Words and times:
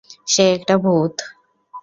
সে 0.27 0.43
একটা 0.55 0.75
ভূত। 0.77 1.13